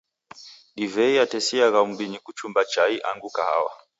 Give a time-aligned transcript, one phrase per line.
[0.75, 3.71] Divei yatesiagha muw'I kuchumba chai angu kahawa.